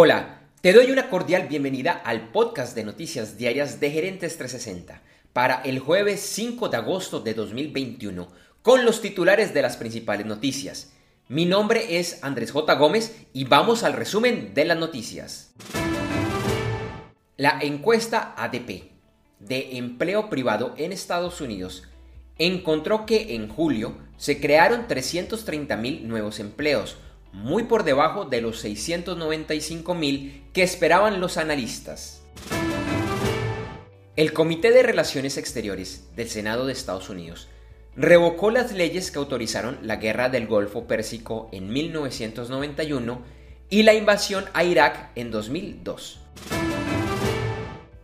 [0.00, 5.60] Hola, te doy una cordial bienvenida al podcast de noticias diarias de Gerentes 360 para
[5.62, 8.28] el jueves 5 de agosto de 2021
[8.62, 10.92] con los titulares de las principales noticias.
[11.26, 12.72] Mi nombre es Andrés J.
[12.76, 15.52] Gómez y vamos al resumen de las noticias.
[17.36, 18.92] La encuesta ADP
[19.40, 21.88] de empleo privado en Estados Unidos
[22.38, 26.98] encontró que en julio se crearon 330.000 nuevos empleos,
[27.32, 32.22] muy por debajo de los 695 mil que esperaban los analistas.
[34.16, 37.48] El Comité de Relaciones Exteriores del Senado de Estados Unidos
[37.94, 43.22] revocó las leyes que autorizaron la guerra del Golfo Pérsico en 1991
[43.70, 46.20] y la invasión a Irak en 2002.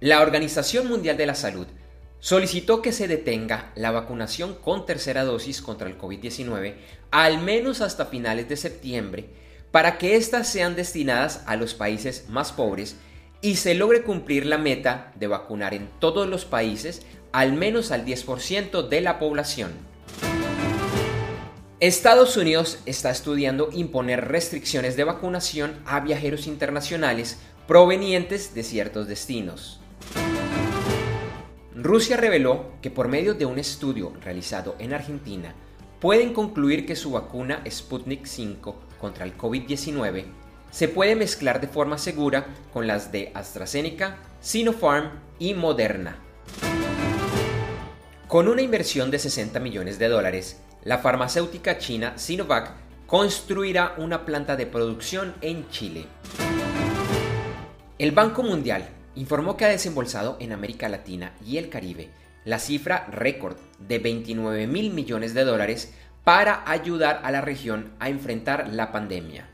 [0.00, 1.66] La Organización Mundial de la Salud
[2.26, 6.74] solicitó que se detenga la vacunación con tercera dosis contra el COVID-19
[7.12, 9.28] al menos hasta finales de septiembre
[9.70, 12.96] para que éstas sean destinadas a los países más pobres
[13.42, 18.04] y se logre cumplir la meta de vacunar en todos los países al menos al
[18.04, 19.70] 10% de la población.
[21.78, 29.80] Estados Unidos está estudiando imponer restricciones de vacunación a viajeros internacionales provenientes de ciertos destinos.
[31.78, 35.54] Rusia reveló que por medio de un estudio realizado en Argentina,
[36.00, 40.24] pueden concluir que su vacuna Sputnik 5 contra el COVID-19
[40.70, 46.16] se puede mezclar de forma segura con las de AstraZeneca, Sinopharm y Moderna.
[48.26, 52.72] Con una inversión de 60 millones de dólares, la farmacéutica china Sinovac
[53.06, 56.06] construirá una planta de producción en Chile.
[57.98, 62.10] El Banco Mundial informó que ha desembolsado en América Latina y el Caribe
[62.44, 68.08] la cifra récord de 29 mil millones de dólares para ayudar a la región a
[68.08, 69.48] enfrentar la pandemia.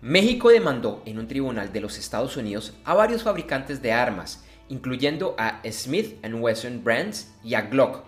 [0.00, 5.34] México demandó en un tribunal de los Estados Unidos a varios fabricantes de armas, incluyendo
[5.38, 8.04] a Smith Wesson Brands y a Glock,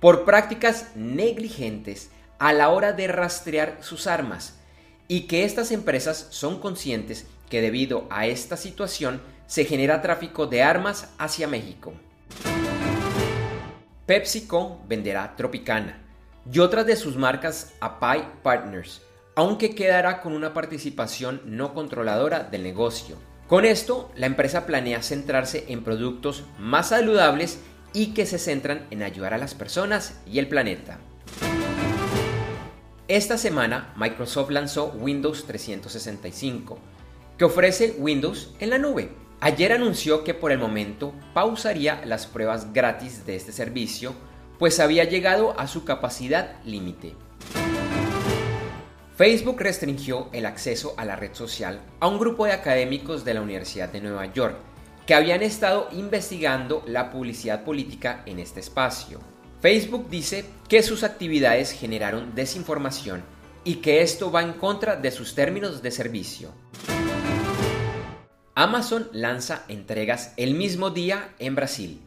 [0.00, 4.58] por prácticas negligentes a la hora de rastrear sus armas,
[5.08, 10.62] y que estas empresas son conscientes que debido a esta situación se genera tráfico de
[10.62, 11.92] armas hacia México.
[14.06, 15.98] PepsiCo venderá Tropicana
[16.50, 19.02] y otras de sus marcas a Pi Partners,
[19.34, 23.18] aunque quedará con una participación no controladora del negocio.
[23.48, 27.58] Con esto, la empresa planea centrarse en productos más saludables
[27.92, 31.00] y que se centran en ayudar a las personas y el planeta.
[33.08, 36.78] Esta semana Microsoft lanzó Windows 365,
[37.42, 39.08] que ofrece Windows en la nube.
[39.40, 44.14] Ayer anunció que por el momento pausaría las pruebas gratis de este servicio,
[44.60, 47.16] pues había llegado a su capacidad límite.
[49.16, 53.42] Facebook restringió el acceso a la red social a un grupo de académicos de la
[53.42, 54.58] Universidad de Nueva York
[55.04, 59.18] que habían estado investigando la publicidad política en este espacio.
[59.60, 63.24] Facebook dice que sus actividades generaron desinformación
[63.64, 66.52] y que esto va en contra de sus términos de servicio.
[68.54, 72.02] Amazon lanza entregas el mismo día en Brasil.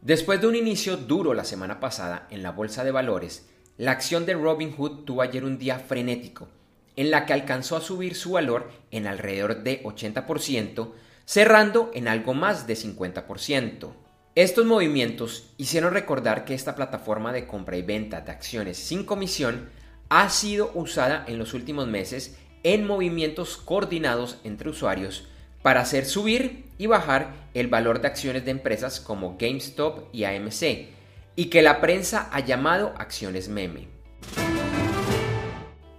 [0.00, 3.48] Después de un inicio duro la semana pasada en la bolsa de valores,
[3.78, 6.46] la acción de Robinhood tuvo ayer un día frenético,
[6.94, 10.92] en la que alcanzó a subir su valor en alrededor de 80%,
[11.24, 13.92] cerrando en algo más de 50%.
[14.36, 19.68] Estos movimientos hicieron recordar que esta plataforma de compra y venta de acciones sin comisión
[20.10, 25.28] ha sido usada en los últimos meses en movimientos coordinados entre usuarios
[25.62, 30.88] para hacer subir y bajar el valor de acciones de empresas como GameStop y AMC,
[31.36, 33.88] y que la prensa ha llamado acciones meme.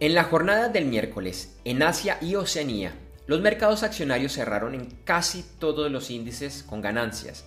[0.00, 2.94] En la jornada del miércoles, en Asia y Oceanía,
[3.26, 7.44] los mercados accionarios cerraron en casi todos los índices con ganancias.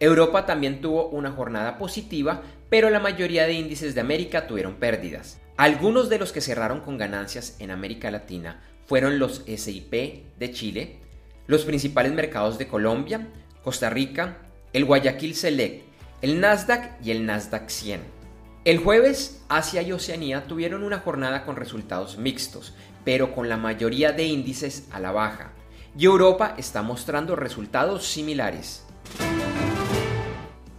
[0.00, 5.38] Europa también tuvo una jornada positiva, pero la mayoría de índices de América tuvieron pérdidas.
[5.60, 9.92] Algunos de los que cerraron con ganancias en América Latina fueron los SIP
[10.38, 10.96] de Chile,
[11.46, 13.28] los principales mercados de Colombia,
[13.62, 14.38] Costa Rica,
[14.72, 15.84] el Guayaquil Select,
[16.22, 18.00] el Nasdaq y el Nasdaq 100.
[18.64, 22.72] El jueves, Asia y Oceanía tuvieron una jornada con resultados mixtos,
[23.04, 25.52] pero con la mayoría de índices a la baja,
[25.94, 28.86] y Europa está mostrando resultados similares.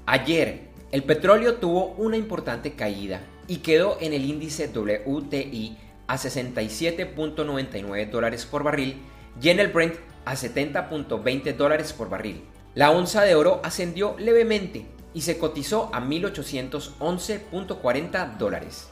[0.07, 5.77] Ayer, el petróleo tuvo una importante caída y quedó en el índice WTI
[6.07, 9.01] a 67.99 dólares por barril
[9.42, 12.44] y en el Brent a 70.20 dólares por barril.
[12.75, 18.88] La onza de oro ascendió levemente y se cotizó a 1811.40 dólares.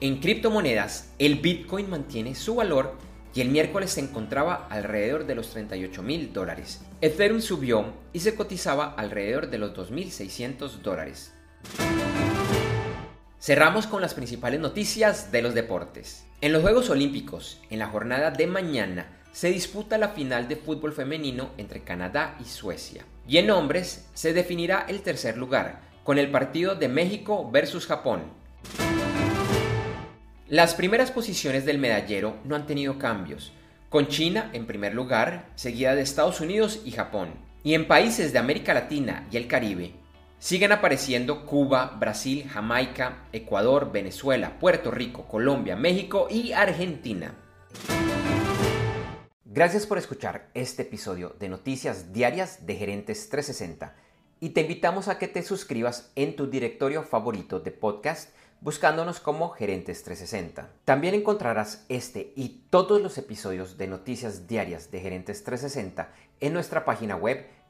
[0.00, 2.94] En criptomonedas, el Bitcoin mantiene su valor
[3.32, 6.80] y el miércoles se encontraba alrededor de los 38 mil dólares.
[7.00, 11.32] Ethereum subió y se cotizaba alrededor de los 2.600 dólares.
[13.38, 16.24] Cerramos con las principales noticias de los deportes.
[16.40, 20.94] En los Juegos Olímpicos, en la jornada de mañana, se disputa la final de fútbol
[20.94, 23.04] femenino entre Canadá y Suecia.
[23.28, 28.22] Y en hombres se definirá el tercer lugar, con el partido de México versus Japón.
[30.48, 33.52] Las primeras posiciones del medallero no han tenido cambios,
[33.90, 37.34] con China en primer lugar, seguida de Estados Unidos y Japón.
[37.62, 39.92] Y en países de América Latina y el Caribe,
[40.38, 47.34] siguen apareciendo Cuba, Brasil, Jamaica, Ecuador, Venezuela, Puerto Rico, Colombia, México y Argentina.
[49.44, 53.96] Gracias por escuchar este episodio de Noticias Diarias de Gerentes 360
[54.38, 59.50] y te invitamos a que te suscribas en tu directorio favorito de podcast buscándonos como
[59.50, 60.68] Gerentes 360.
[60.84, 66.10] También encontrarás este y todos los episodios de noticias diarias de Gerentes 360
[66.40, 67.46] en nuestra página web